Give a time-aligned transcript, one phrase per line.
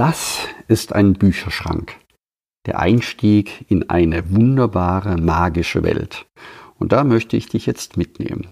[0.00, 1.94] Das ist ein Bücherschrank.
[2.66, 6.24] Der Einstieg in eine wunderbare, magische Welt.
[6.78, 8.48] Und da möchte ich dich jetzt mitnehmen.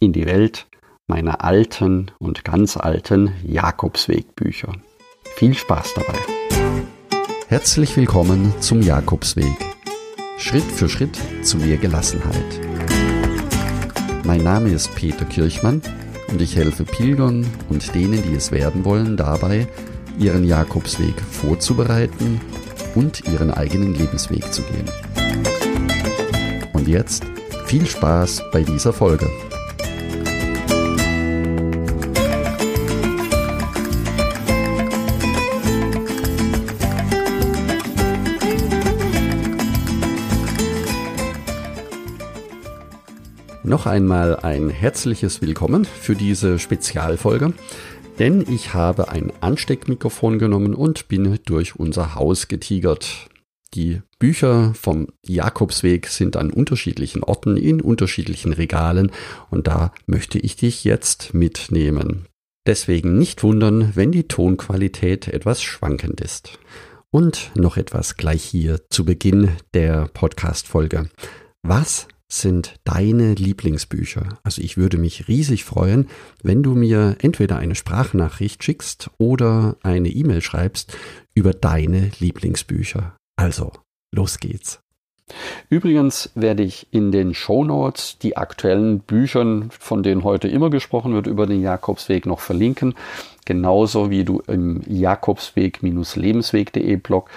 [0.00, 0.68] In die Welt
[1.06, 4.72] meiner alten und ganz alten Jakobsweg-Bücher.
[5.34, 6.18] Viel Spaß dabei.
[7.48, 9.54] Herzlich willkommen zum Jakobsweg.
[10.38, 12.60] Schritt für Schritt zu mehr Gelassenheit.
[14.24, 15.82] Mein Name ist Peter Kirchmann
[16.28, 19.68] und ich helfe Pilgern und denen, die es werden wollen, dabei,
[20.18, 22.40] ihren Jakobsweg vorzubereiten
[22.94, 24.90] und ihren eigenen Lebensweg zu gehen.
[26.72, 27.24] Und jetzt
[27.66, 29.28] viel Spaß bei dieser Folge.
[43.66, 47.52] Noch einmal ein herzliches Willkommen für diese Spezialfolge
[48.18, 53.28] denn ich habe ein Ansteckmikrofon genommen und bin durch unser Haus getigert.
[53.74, 59.12] Die Bücher vom Jakobsweg sind an unterschiedlichen Orten in unterschiedlichen Regalen
[59.50, 62.26] und da möchte ich dich jetzt mitnehmen.
[62.66, 66.58] Deswegen nicht wundern, wenn die Tonqualität etwas schwankend ist.
[67.10, 71.08] Und noch etwas gleich hier zu Beginn der Podcast-Folge.
[71.62, 74.38] Was sind deine Lieblingsbücher?
[74.42, 76.08] Also ich würde mich riesig freuen,
[76.42, 80.96] wenn du mir entweder eine Sprachnachricht schickst oder eine E-Mail schreibst
[81.34, 83.16] über deine Lieblingsbücher.
[83.36, 83.72] Also,
[84.14, 84.80] los geht's.
[85.68, 91.14] Übrigens werde ich in den Show Notes die aktuellen Bücher, von denen heute immer gesprochen
[91.14, 92.94] wird, über den Jakobsweg noch verlinken.
[93.44, 97.28] Genauso wie du im Jakobsweg-lebensweg.de Blog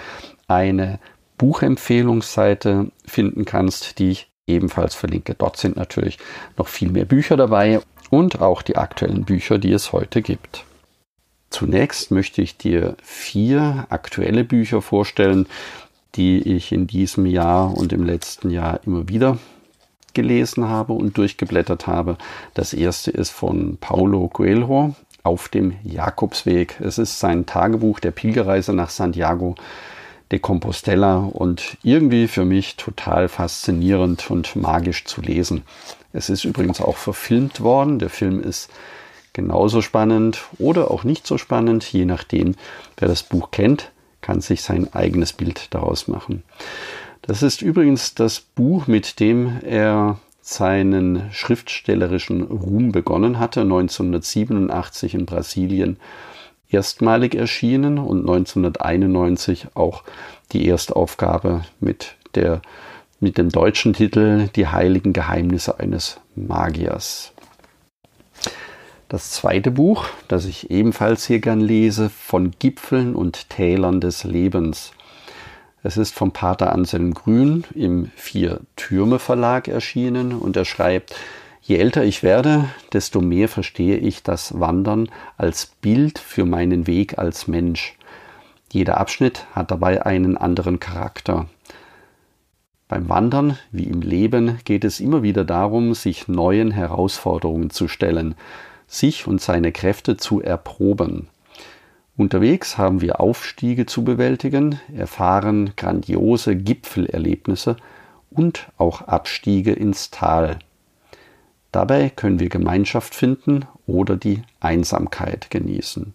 [0.46, 1.00] eine
[1.36, 5.34] Buchempfehlungsseite finden kannst, die ich ebenfalls verlinke.
[5.34, 6.18] Dort sind natürlich
[6.56, 7.80] noch viel mehr Bücher dabei
[8.10, 10.64] und auch die aktuellen Bücher, die es heute gibt.
[11.50, 15.46] Zunächst möchte ich dir vier aktuelle Bücher vorstellen,
[16.14, 19.38] die ich in diesem Jahr und im letzten Jahr immer wieder
[20.14, 22.16] gelesen habe und durchgeblättert habe.
[22.54, 26.80] Das erste ist von Paulo Coelho auf dem Jakobsweg.
[26.80, 29.54] Es ist sein Tagebuch der Pilgerreise nach Santiago
[30.30, 35.62] de Compostela und irgendwie für mich total faszinierend und magisch zu lesen.
[36.12, 37.98] Es ist übrigens auch verfilmt worden.
[37.98, 38.70] Der Film ist
[39.32, 42.54] genauso spannend oder auch nicht so spannend, je nachdem,
[42.96, 46.42] wer das Buch kennt, kann sich sein eigenes Bild daraus machen.
[47.22, 55.26] Das ist übrigens das Buch, mit dem er seinen schriftstellerischen Ruhm begonnen hatte, 1987 in
[55.26, 55.96] Brasilien
[56.70, 60.02] erstmalig erschienen und 1991 auch
[60.52, 62.62] die Erstaufgabe mit, der,
[63.18, 67.32] mit dem deutschen Titel Die heiligen Geheimnisse eines Magiers.
[69.08, 74.92] Das zweite Buch, das ich ebenfalls hier gern lese, von Gipfeln und Tälern des Lebens.
[75.82, 81.16] Es ist vom Pater Anselm Grün im Vier Türme Verlag erschienen und er schreibt,
[81.62, 87.18] Je älter ich werde, desto mehr verstehe ich das Wandern als Bild für meinen Weg
[87.18, 87.96] als Mensch.
[88.72, 91.46] Jeder Abschnitt hat dabei einen anderen Charakter.
[92.88, 98.34] Beim Wandern wie im Leben geht es immer wieder darum, sich neuen Herausforderungen zu stellen,
[98.86, 101.28] sich und seine Kräfte zu erproben.
[102.16, 107.76] Unterwegs haben wir Aufstiege zu bewältigen, erfahren grandiose Gipfelerlebnisse
[108.30, 110.58] und auch Abstiege ins Tal.
[111.72, 116.14] Dabei können wir Gemeinschaft finden oder die Einsamkeit genießen.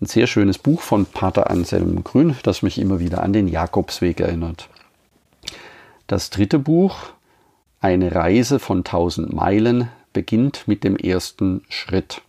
[0.00, 4.20] Ein sehr schönes Buch von Pater Anselm Grün, das mich immer wieder an den Jakobsweg
[4.20, 4.68] erinnert.
[6.06, 6.96] Das dritte Buch,
[7.80, 12.22] Eine Reise von tausend Meilen, beginnt mit dem ersten Schritt.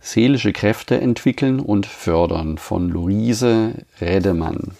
[0.00, 4.76] Seelische Kräfte entwickeln und fördern von Luise Redemann.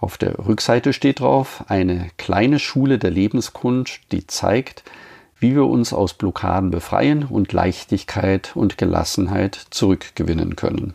[0.00, 4.84] Auf der Rückseite steht drauf eine kleine Schule der Lebenskunst, die zeigt,
[5.40, 10.94] wie wir uns aus Blockaden befreien und Leichtigkeit und Gelassenheit zurückgewinnen können.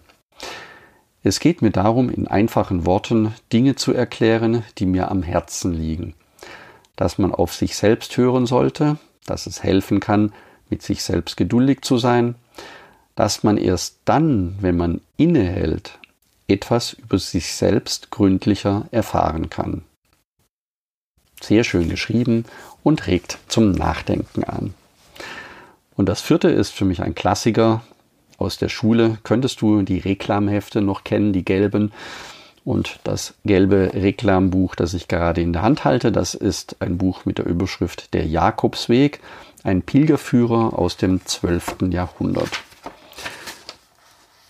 [1.24, 6.16] Es geht mir darum, in einfachen Worten Dinge zu erklären, die mir am Herzen liegen.
[6.98, 10.34] Dass man auf sich selbst hören sollte, dass es helfen kann,
[10.70, 12.36] mit sich selbst geduldig zu sein,
[13.16, 16.00] dass man erst dann, wenn man innehält,
[16.48, 19.84] etwas über sich selbst gründlicher erfahren kann.
[21.44, 22.46] Sehr schön geschrieben
[22.84, 24.74] und regt zum Nachdenken an.
[25.98, 27.84] Und das vierte ist für mich ein Klassiker
[28.38, 29.18] aus der Schule.
[29.24, 31.92] Könntest du die Reklamhefte noch kennen, die gelben?
[32.64, 37.26] Und das gelbe Reklambuch, das ich gerade in der Hand halte, das ist ein Buch
[37.26, 39.20] mit der Überschrift Der Jakobsweg,
[39.66, 41.90] ein Pilgerführer aus dem 12.
[41.90, 42.62] Jahrhundert.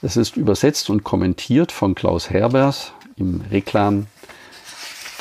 [0.04, 4.06] Es ist übersetzt und kommentiert von Klaus Herbers im Reklam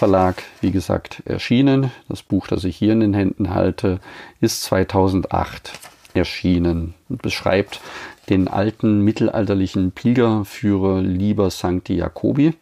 [0.03, 1.93] Verlag, wie gesagt, erschienen.
[2.09, 4.01] Das Buch, das ich hier in den Händen halte,
[4.41, 5.79] ist 2008
[6.13, 7.81] erschienen und beschreibt
[8.29, 12.55] den alten mittelalterlichen Pilgerführer Lieber Sancti Jacobi,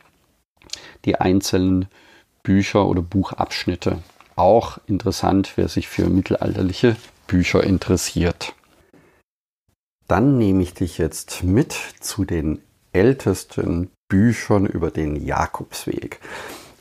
[1.06, 1.86] die einzelnen
[2.42, 4.02] Bücher oder Buchabschnitte.
[4.36, 6.94] Auch interessant, wer sich für mittelalterliche
[7.26, 8.52] Bücher interessiert.
[10.08, 12.60] Dann nehme ich dich jetzt mit zu den
[12.92, 16.20] ältesten Büchern über den Jakobsweg.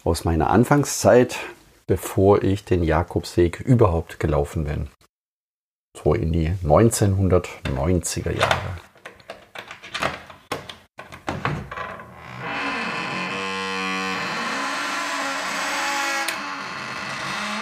[0.10, 1.38] Aus meiner Anfangszeit,
[1.86, 4.88] bevor ich den Jakobsweg überhaupt gelaufen bin.
[5.96, 8.72] So in die 1990er Jahre.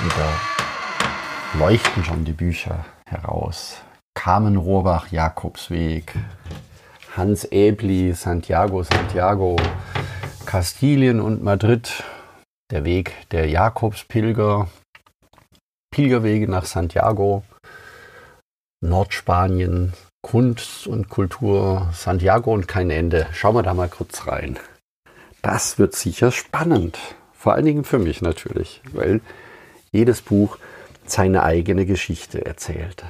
[0.01, 3.81] Und da leuchten schon die Bücher heraus.
[4.13, 6.13] Carmen Rohrbach, Jakobsweg,
[7.17, 9.57] Hans Ebli, Santiago, Santiago,
[10.45, 12.05] Kastilien und Madrid,
[12.71, 14.67] der Weg der Jakobspilger,
[15.91, 17.43] Pilgerwege nach Santiago,
[18.81, 23.27] Nordspanien, Kunst und Kultur, Santiago und kein Ende.
[23.33, 24.59] Schauen wir da mal kurz rein.
[25.41, 26.97] Das wird sicher spannend.
[27.33, 29.21] Vor allen Dingen für mich natürlich, weil
[29.91, 30.57] jedes Buch
[31.05, 33.05] seine eigene Geschichte erzählt.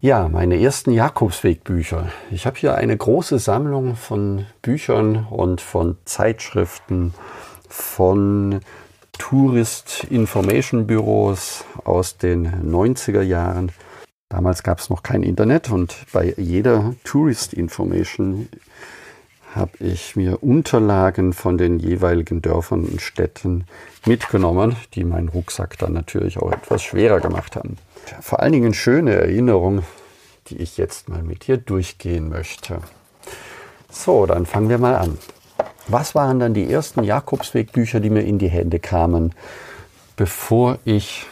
[0.00, 2.12] Ja, meine ersten Jakobswegbücher.
[2.30, 7.14] Ich habe hier eine große Sammlung von Büchern und von Zeitschriften,
[7.68, 8.60] von
[9.18, 13.72] Tourist Information Büros aus den 90er Jahren.
[14.28, 18.48] Damals gab es noch kein Internet und bei jeder Tourist Information
[19.54, 23.64] habe ich mir Unterlagen von den jeweiligen Dörfern und Städten
[24.04, 27.76] mitgenommen, die meinen Rucksack dann natürlich auch etwas schwerer gemacht haben
[28.20, 29.82] vor allen Dingen schöne Erinnerung,
[30.48, 32.80] die ich jetzt mal mit dir durchgehen möchte.
[33.90, 35.18] So, dann fangen wir mal an.
[35.88, 39.34] Was waren dann die ersten Jakobswegbücher, die mir in die Hände kamen,
[40.16, 41.26] bevor ich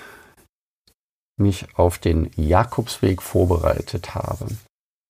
[1.39, 4.47] mich auf den Jakobsweg vorbereitet habe?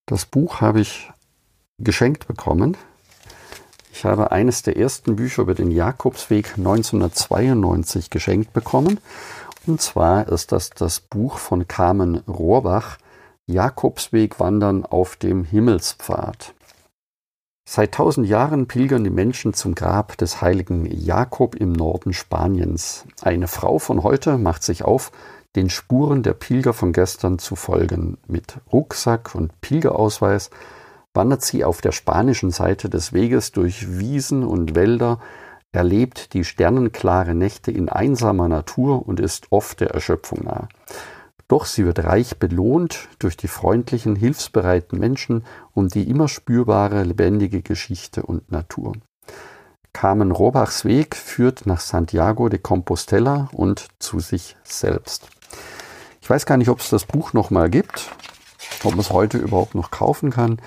[0.05, 1.09] Das Buch habe ich
[1.81, 2.75] geschenkt bekommen.
[3.93, 8.99] Ich habe eines der ersten Bücher über den Jakobsweg 1992 geschenkt bekommen
[9.65, 12.97] und zwar ist das das Buch von Carmen Rohrbach,
[13.45, 16.53] Jakobsweg wandern auf dem Himmelspfad.
[17.69, 23.03] Seit tausend Jahren pilgern die Menschen zum Grab des heiligen Jakob im Norden Spaniens.
[23.21, 25.11] Eine Frau von heute macht sich auf,
[25.57, 28.19] den Spuren der Pilger von gestern zu folgen.
[28.25, 30.49] Mit Rucksack und Pilgerausweis
[31.13, 35.19] wandert sie auf der spanischen Seite des Weges durch Wiesen und Wälder,
[35.73, 40.69] erlebt die sternenklare Nächte in einsamer Natur und ist oft der Erschöpfung nah.
[41.47, 47.61] Doch sie wird reich belohnt durch die freundlichen, hilfsbereiten Menschen und die immer spürbare, lebendige
[47.61, 48.93] Geschichte und Natur.
[49.93, 55.29] Carmen Rohrbachs Weg führt nach Santiago de Compostela und zu sich selbst.
[56.21, 58.11] Ich weiß gar nicht, ob es das Buch noch mal gibt,
[58.83, 60.61] ob man es heute überhaupt noch kaufen kann.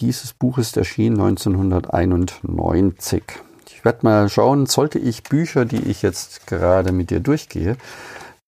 [0.00, 3.24] Dieses Buch ist erschienen 1991.
[3.66, 7.76] Ich werde mal schauen, sollte ich Bücher, die ich jetzt gerade mit dir durchgehe,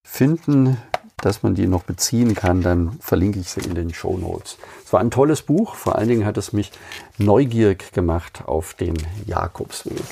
[0.03, 0.77] finden,
[1.21, 4.57] dass man die noch beziehen kann, dann verlinke ich sie in den Show Notes.
[4.85, 6.71] Es war ein tolles Buch, vor allen Dingen hat es mich
[7.17, 10.03] neugierig gemacht auf den Jakobsweg.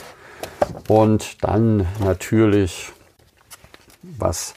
[0.88, 2.92] Und dann natürlich,
[4.02, 4.54] was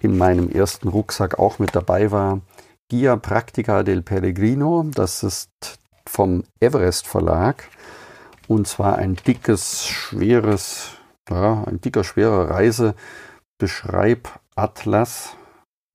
[0.00, 2.40] in meinem ersten Rucksack auch mit dabei war,
[2.90, 4.84] Guia Practica del Pellegrino.
[4.94, 5.50] Das ist
[6.06, 7.68] vom Everest Verlag.
[8.48, 10.90] Und zwar ein dickes, schweres,
[11.30, 15.36] ja, ein dicker, schwerer Reisebeschreibatlas,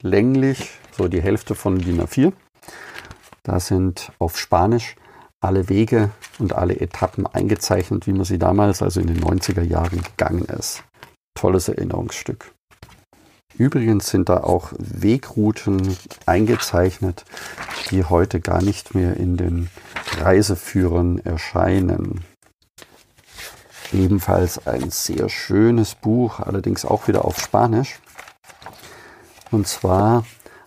[0.03, 2.33] länglich, so die Hälfte von DIN A4.
[3.43, 4.95] Da sind auf Spanisch
[5.39, 10.01] alle Wege und alle Etappen eingezeichnet, wie man sie damals, also in den 90er Jahren,
[10.01, 10.83] gegangen ist.
[11.35, 12.51] Tolles Erinnerungsstück.
[13.57, 17.25] Übrigens sind da auch Wegrouten eingezeichnet,
[17.89, 19.69] die heute gar nicht mehr in den
[20.19, 22.23] Reiseführern erscheinen.
[23.93, 27.99] Ebenfalls ein sehr schönes Buch, allerdings auch wieder auf Spanisch.
[29.51, 30.25] Und zwar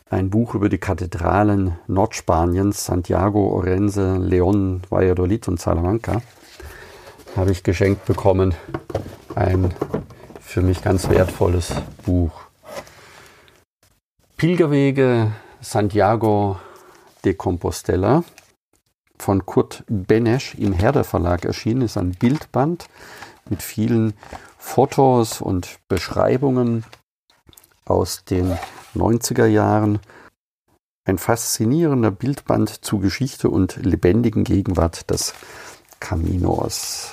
[0.09, 6.23] ein Buch über die Kathedralen Nordspaniens, Santiago, Orense, León, Valladolid und Salamanca.
[7.37, 8.55] Habe ich geschenkt bekommen.
[9.35, 9.73] Ein
[10.41, 11.73] für mich ganz wertvolles
[12.05, 12.33] Buch.
[14.37, 16.59] Pilgerwege Santiago
[17.25, 18.25] de Compostela
[19.19, 22.87] von Kurt Benesch im Herder Verlag erschienen ist ein Bildband
[23.49, 24.15] mit vielen
[24.59, 26.85] Fotos und Beschreibungen
[27.91, 28.57] aus den
[28.95, 29.99] 90er Jahren.
[31.05, 35.35] Ein faszinierender Bildband zu Geschichte und lebendigen Gegenwart des
[35.99, 37.13] Caminos.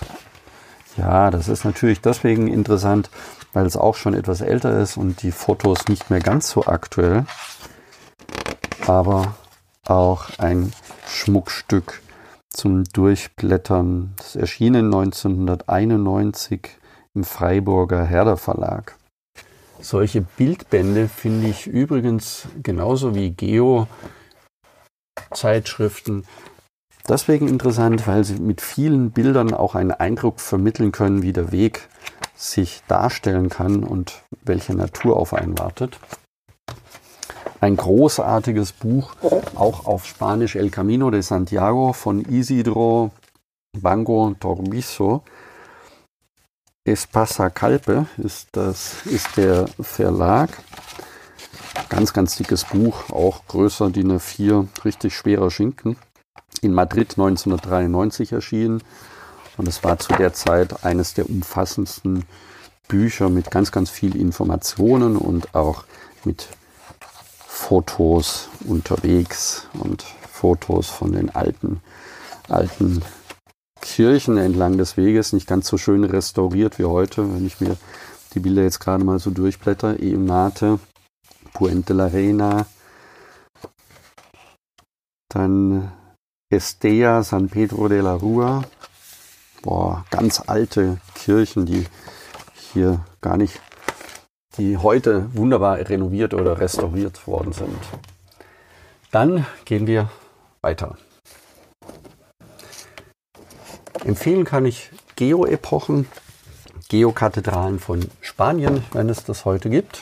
[0.97, 3.09] Ja, das ist natürlich deswegen interessant,
[3.53, 7.25] weil es auch schon etwas älter ist und die Fotos nicht mehr ganz so aktuell.
[8.85, 9.35] Aber
[9.85, 10.73] auch ein
[11.07, 12.01] Schmuckstück
[12.49, 14.13] zum Durchblättern.
[14.17, 16.69] Das erschien 1991
[17.13, 18.96] im Freiburger Herder Verlag.
[19.79, 26.25] Solche Bildbände finde ich übrigens genauso wie Geo-Zeitschriften
[27.07, 31.87] deswegen interessant, weil sie mit vielen Bildern auch einen Eindruck vermitteln können, wie der Weg
[32.35, 35.99] sich darstellen kann und welche Natur auf einen wartet.
[37.59, 39.15] Ein großartiges Buch,
[39.55, 43.11] auch auf Spanisch El Camino de Santiago von Isidro
[43.79, 45.23] Bango Torbizo.
[46.87, 50.49] Espasa Calpe ist, das, ist der Verlag.
[51.89, 55.97] Ganz, ganz dickes Buch, auch größer DIN A4, richtig schwerer Schinken.
[56.61, 58.81] In Madrid 1993 erschienen.
[59.57, 62.23] Und es war zu der Zeit eines der umfassendsten
[62.87, 65.83] Bücher mit ganz, ganz viel Informationen und auch
[66.23, 66.47] mit
[67.45, 71.81] Fotos unterwegs und Fotos von den alten,
[72.47, 73.01] alten
[73.81, 77.77] Kirchen entlang des Weges, nicht ganz so schön restauriert wie heute, wenn ich mir
[78.33, 79.97] die Bilder jetzt gerade mal so durchblätter.
[79.99, 80.79] Eunate,
[81.53, 82.65] Puente la Reina,
[85.29, 85.91] dann
[86.49, 88.63] Estea, San Pedro de la Rua.
[89.61, 91.85] Boah, ganz alte Kirchen, die
[92.73, 93.59] hier gar nicht,
[94.57, 97.77] die heute wunderbar renoviert oder restauriert worden sind.
[99.11, 100.09] Dann gehen wir
[100.61, 100.97] weiter.
[104.07, 106.07] Empfehlen kann ich Geo-Epochen,
[106.87, 110.01] Geokathedralen von Spanien, wenn es das heute gibt.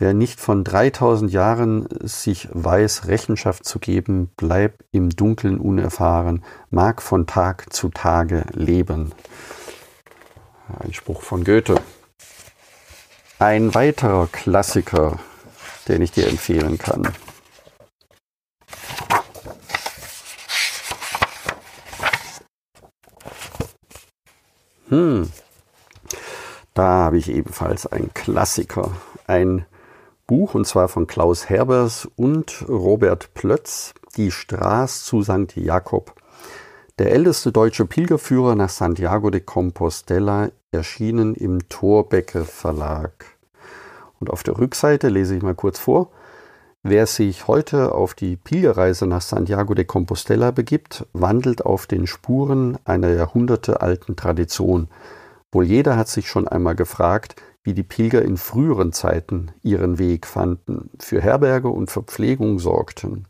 [0.00, 7.02] Wer nicht von 3000 Jahren sich weiß, Rechenschaft zu geben, bleibt im Dunkeln unerfahren, mag
[7.02, 9.10] von Tag zu Tage leben.
[10.78, 11.80] Ein Spruch von Goethe.
[13.40, 15.18] Ein weiterer Klassiker,
[15.88, 17.08] den ich dir empfehlen kann.
[24.90, 25.28] Hm,
[26.74, 28.92] da habe ich ebenfalls einen Klassiker,
[29.26, 29.66] ein
[30.28, 35.56] Buch, und zwar von Klaus Herbers und Robert Plötz, Die Straße zu St.
[35.56, 36.14] Jakob.
[36.98, 43.24] Der älteste deutsche Pilgerführer nach Santiago de Compostela, erschienen im Thorbecke Verlag.
[44.20, 46.10] Und auf der Rückseite lese ich mal kurz vor.
[46.82, 52.76] Wer sich heute auf die Pilgerreise nach Santiago de Compostela begibt, wandelt auf den Spuren
[52.84, 54.88] einer jahrhundertealten Tradition.
[55.52, 60.26] Wohl jeder hat sich schon einmal gefragt, wie die Pilger in früheren Zeiten ihren Weg
[60.26, 63.26] fanden, für Herberge und Verpflegung sorgten.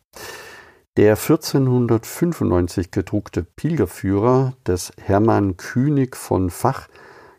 [0.96, 6.88] Der 1495 gedruckte Pilgerführer des Hermann Künig von Fach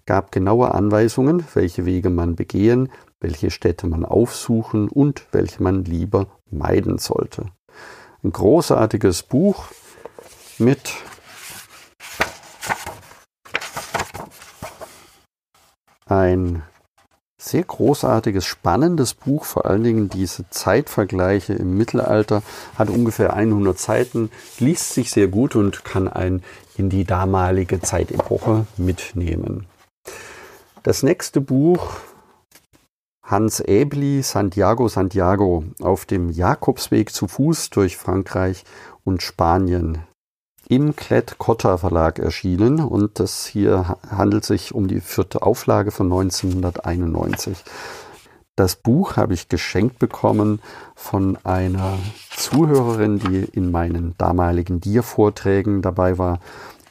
[0.05, 6.27] gab genaue Anweisungen, welche Wege man begehen, welche Städte man aufsuchen und welche man lieber
[6.49, 7.47] meiden sollte.
[8.23, 9.65] Ein großartiges Buch
[10.57, 10.93] mit
[16.05, 16.63] ein
[17.41, 22.43] sehr großartiges, spannendes Buch, vor allen Dingen diese Zeitvergleiche im Mittelalter,
[22.77, 24.29] hat ungefähr 100 Seiten,
[24.59, 26.43] liest sich sehr gut und kann einen
[26.77, 29.65] in die damalige Zeitepoche mitnehmen.
[30.83, 31.93] Das nächste Buch,
[33.23, 38.65] Hans Ebli, Santiago, Santiago, auf dem Jakobsweg zu Fuß durch Frankreich
[39.05, 39.99] und Spanien
[40.69, 47.57] im Klett-Cotta Verlag erschienen und das hier handelt sich um die vierte Auflage von 1991.
[48.55, 50.61] Das Buch habe ich geschenkt bekommen
[50.95, 51.97] von einer
[52.29, 56.39] Zuhörerin, die in meinen damaligen Dir-Vorträgen dabei war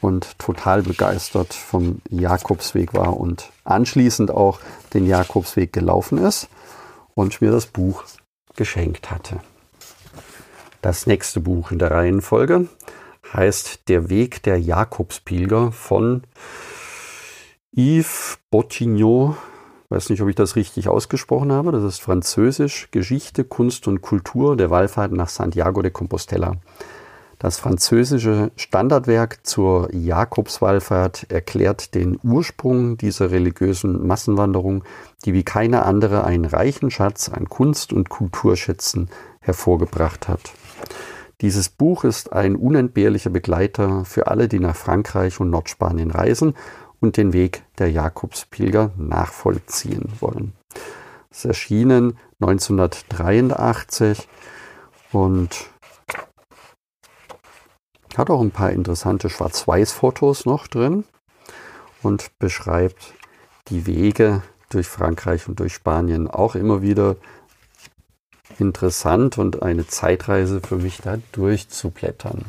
[0.01, 4.59] und total begeistert vom Jakobsweg war und anschließend auch
[4.93, 6.49] den Jakobsweg gelaufen ist
[7.15, 8.03] und mir das Buch
[8.57, 9.39] geschenkt hatte.
[10.81, 12.67] Das nächste Buch in der Reihenfolge
[13.33, 16.23] heißt Der Weg der Jakobspilger von
[17.75, 19.35] Yves Bottignot.
[19.89, 21.71] Weiß nicht, ob ich das richtig ausgesprochen habe.
[21.71, 26.57] Das ist Französisch, Geschichte, Kunst und Kultur der Wallfahrt nach Santiago de Compostela.
[27.39, 34.83] Das französische Standardwerk zur Jakobswallfahrt erklärt den Ursprung dieser religiösen Massenwanderung,
[35.23, 39.09] die wie keine andere einen reichen Schatz an Kunst- und Kulturschätzen
[39.39, 40.51] hervorgebracht hat.
[41.41, 46.53] Dieses Buch ist ein unentbehrlicher Begleiter für alle, die nach Frankreich und Nordspanien reisen
[46.99, 50.53] und den Weg der Jakobspilger nachvollziehen wollen.
[51.31, 54.27] Es erschienen 1983
[55.13, 55.69] und
[58.17, 61.05] hat auch ein paar interessante Schwarz-Weiß-Fotos noch drin
[62.03, 63.13] und beschreibt
[63.69, 67.15] die Wege durch Frankreich und durch Spanien auch immer wieder
[68.59, 72.43] interessant und eine Zeitreise für mich da durchzublättern.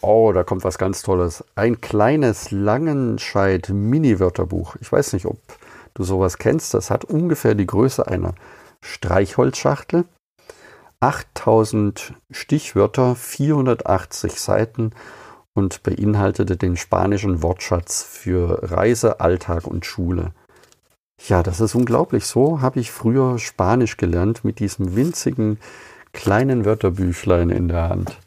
[0.00, 1.44] Oh, da kommt was ganz Tolles.
[1.54, 4.76] Ein kleines Langenscheid-Mini-Wörterbuch.
[4.80, 5.38] Ich weiß nicht, ob
[5.94, 6.74] du sowas kennst.
[6.74, 8.34] Das hat ungefähr die Größe einer
[8.82, 10.04] Streichholzschachtel
[11.04, 14.92] 8000 Stichwörter, 480 Seiten
[15.52, 20.32] und beinhaltete den spanischen Wortschatz für Reise, Alltag und Schule.
[21.26, 22.26] Ja, das ist unglaublich.
[22.26, 25.58] So habe ich früher Spanisch gelernt mit diesem winzigen
[26.12, 28.18] kleinen Wörterbüchlein in der Hand.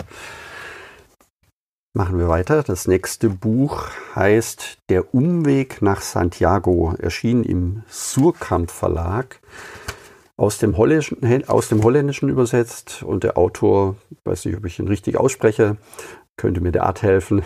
[1.94, 2.63] Machen wir weiter.
[2.63, 3.86] Das nächste Buch
[4.16, 9.42] heißt Der Umweg nach Santiago, erschien im Surkamp Verlag
[10.36, 14.88] aus dem, Holländischen, aus dem Holländischen übersetzt und der Autor, weiß nicht, ob ich ihn
[14.88, 15.77] richtig ausspreche,
[16.36, 17.44] könnte mir der Art helfen,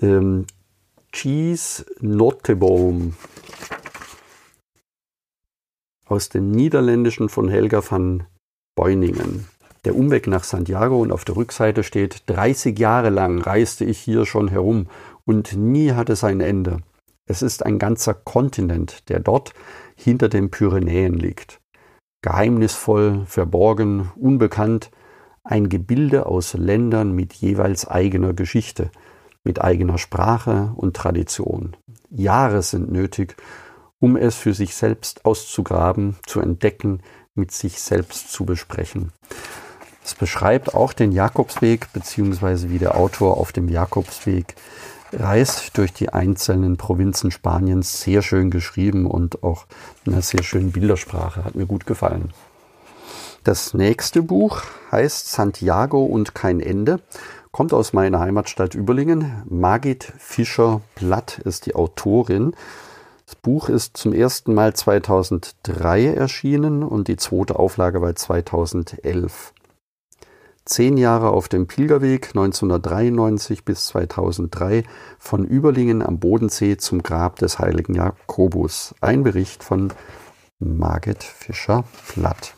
[0.00, 0.46] ähm,
[1.12, 3.14] Cheese Notteboom
[6.06, 8.24] aus dem Niederländischen von Helga van
[8.74, 9.46] Beuningen.
[9.84, 14.26] Der Umweg nach Santiago und auf der Rückseite steht, 30 Jahre lang reiste ich hier
[14.26, 14.88] schon herum
[15.24, 16.78] und nie hatte es ein Ende.
[17.26, 19.52] Es ist ein ganzer Kontinent, der dort
[19.96, 21.60] hinter den Pyrenäen liegt
[22.26, 24.90] geheimnisvoll, verborgen, unbekannt,
[25.44, 28.90] ein Gebilde aus Ländern mit jeweils eigener Geschichte,
[29.44, 31.76] mit eigener Sprache und Tradition.
[32.10, 33.36] Jahre sind nötig,
[34.00, 37.02] um es für sich selbst auszugraben, zu entdecken,
[37.34, 39.12] mit sich selbst zu besprechen.
[40.04, 44.54] Es beschreibt auch den Jakobsweg, beziehungsweise wie der Autor auf dem Jakobsweg
[45.12, 48.00] reist durch die einzelnen Provinzen Spaniens.
[48.00, 49.66] Sehr schön geschrieben und auch
[50.04, 51.44] in einer sehr schönen Bildersprache.
[51.44, 52.32] Hat mir gut gefallen.
[53.44, 57.00] Das nächste Buch heißt Santiago und kein Ende.
[57.52, 59.42] Kommt aus meiner Heimatstadt Überlingen.
[59.48, 62.54] Margit Fischer-Blatt ist die Autorin.
[63.26, 69.52] Das Buch ist zum ersten Mal 2003 erschienen und die zweite Auflage war 2011.
[70.64, 74.84] Zehn Jahre auf dem Pilgerweg 1993 bis 2003
[75.18, 78.94] von Überlingen am Bodensee zum Grab des heiligen Jakobus.
[79.00, 79.92] Ein Bericht von
[80.60, 82.54] Margit Fischer-Platt.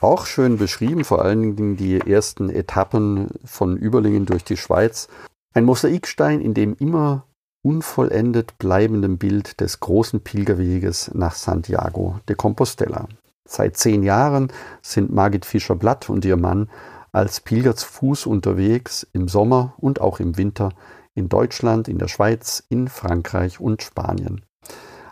[0.00, 5.08] Auch schön beschrieben, vor allen Dingen die ersten Etappen von Überlingen durch die Schweiz.
[5.54, 7.24] Ein Mosaikstein, in dem immer
[7.68, 13.08] unvollendet bleibendem Bild des großen Pilgerweges nach Santiago de Compostela.
[13.44, 14.50] Seit zehn Jahren
[14.80, 16.70] sind Margit Fischer-Blatt und ihr Mann
[17.12, 20.70] als Pilger zu Fuß unterwegs im Sommer und auch im Winter
[21.14, 24.46] in Deutschland, in der Schweiz, in Frankreich und Spanien.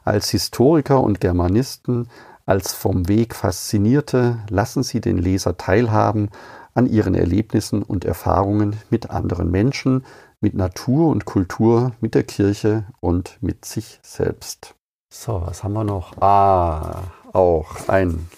[0.02, 2.08] Als Historiker und Germanisten,
[2.46, 6.30] als vom Weg Faszinierte lassen sie den Leser teilhaben
[6.72, 10.04] an ihren Erlebnissen und Erfahrungen mit anderen Menschen,
[10.46, 14.74] mit Natur und Kultur, mit der Kirche und mit sich selbst.
[15.12, 16.16] So, was haben wir noch?
[16.22, 18.28] Ah, auch ein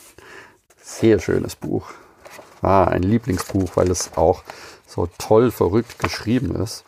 [0.81, 1.85] sehr schönes Buch
[2.62, 4.42] ah, ein Lieblingsbuch, weil es auch
[4.87, 6.85] so toll verrückt geschrieben ist.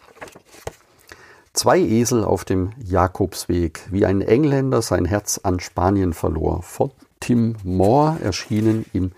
[1.52, 6.62] Zwei Esel auf dem Jakobsweg, wie ein Engländer sein Herz an Spanien verlor.
[6.62, 9.12] Von Tim Moore erschienen im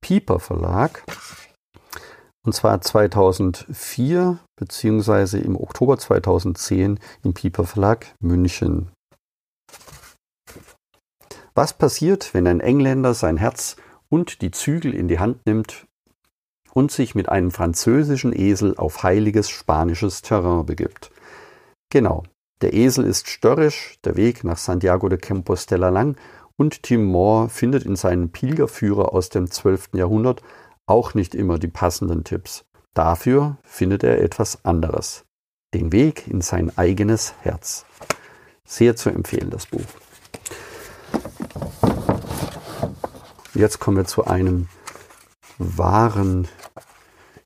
[0.00, 1.02] Pieper Verlag.
[2.46, 8.92] Und zwar 2004 beziehungsweise im Oktober 2010 im Pieper Verlag München.
[11.56, 13.74] Was passiert, wenn ein Engländer sein Herz
[14.08, 15.86] und die Zügel in die Hand nimmt
[16.72, 21.10] und sich mit einem französischen Esel auf heiliges spanisches Terrain begibt.
[21.90, 22.22] Genau,
[22.60, 26.16] der Esel ist störrisch, der Weg nach Santiago de Compostela lang
[26.56, 29.94] und Tim Moore findet in seinem Pilgerführer aus dem 12.
[29.94, 30.42] Jahrhundert
[30.86, 32.64] auch nicht immer die passenden Tipps.
[32.94, 35.24] Dafür findet er etwas anderes.
[35.74, 37.84] Den Weg in sein eigenes Herz.
[38.64, 39.82] Sehr zu empfehlen, das Buch.
[43.54, 44.68] Jetzt kommen wir zu einem
[45.58, 46.48] wahren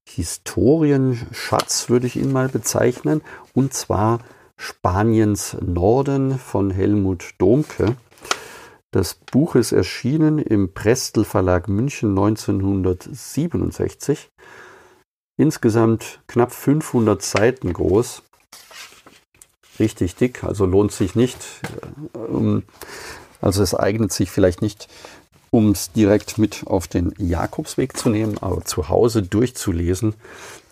[0.04, 3.22] Historienschatz, würde ich ihn mal bezeichnen,
[3.54, 4.20] und zwar
[4.56, 7.96] Spaniens Norden von Helmut Domke.
[8.92, 14.30] Das Buch ist erschienen im Prestel Verlag München 1967.
[15.36, 18.24] insgesamt knapp 500 Seiten groß.
[19.78, 21.38] Richtig dick, also lohnt sich nicht.
[22.14, 22.64] Ähm,
[23.40, 24.88] also es eignet sich vielleicht nicht,
[25.52, 30.14] um es direkt mit auf den Jakobsweg zu nehmen, aber zu Hause durchzulesen,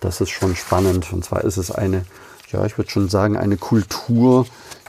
[0.01, 1.13] das ist schon spannend.
[1.13, 2.05] Und zwar ist es eine,
[2.51, 3.57] ja, ich würde schon sagen, eine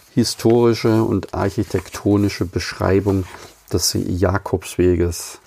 [0.10, 3.26] kulturhistorische und architektonische Beschreibung
[3.72, 5.40] des Jakobsweges.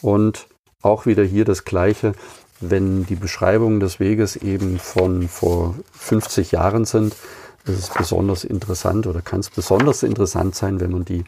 [0.00, 0.46] Und
[0.82, 2.12] auch wieder hier das Gleiche,
[2.60, 7.14] wenn die Beschreibungen des Weges eben von vor 50 Jahren sind,
[7.66, 11.24] ist es besonders interessant oder kann es besonders interessant sein, wenn man die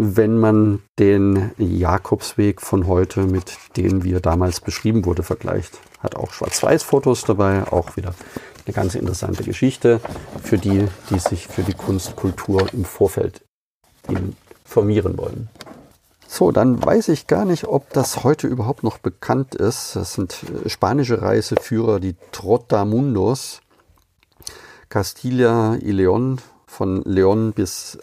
[0.00, 5.80] wenn man den Jakobsweg von heute mit dem, wie er damals beschrieben wurde, vergleicht.
[5.98, 8.14] Hat auch Schwarz-Weiß-Fotos dabei, auch wieder
[8.68, 10.00] eine ganz interessante Geschichte
[10.42, 13.42] für die, die sich für die Kunstkultur im Vorfeld
[14.06, 15.48] informieren wollen.
[16.26, 19.96] So, dann weiß ich gar nicht, ob das heute überhaupt noch bekannt ist.
[19.96, 23.62] Das sind äh, spanische Reiseführer, die Trotamundos.
[24.90, 27.98] Castilla y León, von León bis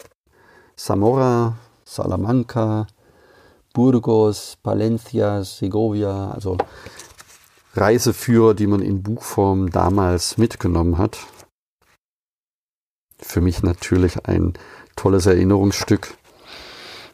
[0.76, 2.88] Zamora, Salamanca,
[3.72, 6.56] Burgos, Palencia, Segovia, also
[7.76, 11.18] Reiseführer, die man in Buchform damals mitgenommen hat.
[13.18, 14.54] Für mich natürlich ein
[14.94, 16.14] tolles Erinnerungsstück.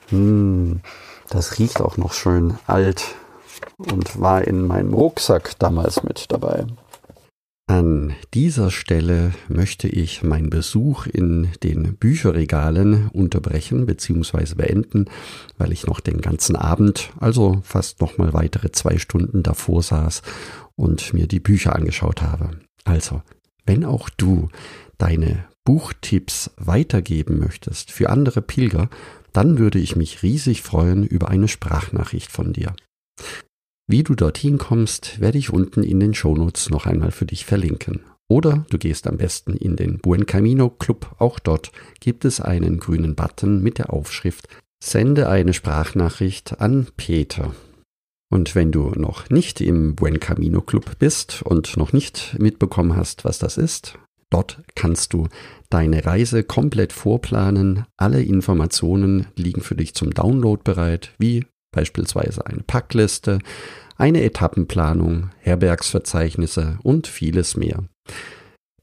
[0.09, 0.81] Hm,
[1.29, 3.14] das riecht auch noch schön alt
[3.79, 6.66] und war in meinem Rucksack damals mit dabei.
[7.66, 14.55] An dieser Stelle möchte ich meinen Besuch in den Bücherregalen unterbrechen bzw.
[14.57, 15.07] beenden,
[15.59, 20.22] weil ich noch den ganzen Abend, also fast noch mal weitere zwei Stunden davor saß
[20.77, 22.51] und mir die Bücher angeschaut habe.
[22.85, 23.22] Also,
[23.64, 24.48] wenn auch du
[24.98, 28.90] deine Buchtipps weitergeben möchtest für andere Pilger,
[29.33, 32.75] dann würde ich mich riesig freuen über eine Sprachnachricht von dir.
[33.92, 38.00] Wie du dorthin kommst, werde ich unten in den Shownotes noch einmal für dich verlinken.
[38.26, 41.14] Oder du gehst am besten in den Buen Camino Club.
[41.18, 44.48] Auch dort gibt es einen grünen Button mit der Aufschrift
[44.83, 47.55] Sende eine Sprachnachricht an Peter.
[48.31, 53.26] Und wenn du noch nicht im Buen Camino Club bist und noch nicht mitbekommen hast,
[53.26, 53.98] was das ist,
[54.31, 55.28] dort kannst du
[55.68, 57.85] deine Reise komplett vorplanen.
[57.98, 63.40] Alle Informationen liegen für dich zum Download bereit, wie beispielsweise eine Packliste,
[64.02, 67.84] eine Etappenplanung, Herbergsverzeichnisse und vieles mehr.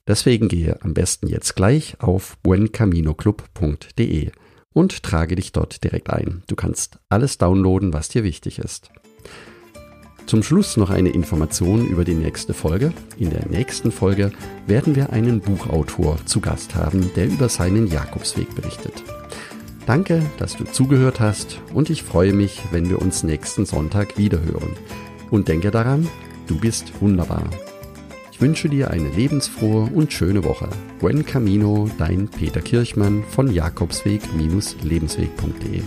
[0.08, 4.32] Deswegen gehe am besten jetzt gleich auf buencaminoclub.de
[4.73, 6.43] und trage dich dort direkt ein.
[6.47, 8.91] Du kannst alles downloaden, was dir wichtig ist.
[10.25, 12.93] Zum Schluss noch eine Information über die nächste Folge.
[13.17, 14.32] In der nächsten Folge
[14.67, 19.03] werden wir einen Buchautor zu Gast haben, der über seinen Jakobsweg berichtet.
[19.86, 24.77] Danke, dass du zugehört hast und ich freue mich, wenn wir uns nächsten Sonntag wiederhören.
[25.32, 26.08] Und denke daran,
[26.48, 27.50] du bist wunderbar.
[28.32, 30.70] Ich wünsche dir eine lebensfrohe und schöne Woche.
[31.00, 35.82] Buen Camino, dein Peter Kirchmann von Jakobsweg-lebensweg.de.